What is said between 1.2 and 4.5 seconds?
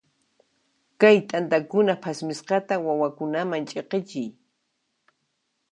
t'antakuna phasmisqata wawakunaman ch'iqichiy.